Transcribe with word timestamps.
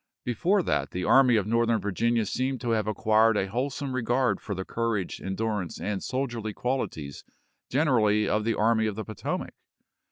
Before 0.23 0.63
that 0.63 0.89
the 0.89 1.03
Army 1.03 1.35
of 1.35 1.45
Northern 1.45 1.79
Virginia 1.79 2.25
seemed 2.25 2.59
to 2.61 2.71
have 2.71 2.87
acquired 2.87 3.37
a 3.37 3.45
wholesome 3.47 3.93
regard 3.93 4.41
for 4.41 4.55
the 4.55 4.65
courage, 4.65 5.21
endurance, 5.21 5.79
and 5.79 6.01
soldierly 6.01 6.53
qualities 6.53 7.23
generally 7.69 8.27
of 8.27 8.43
the 8.43 8.55
Army 8.55 8.87
of 8.87 8.95
the 8.95 9.05
Potomac. 9.05 9.53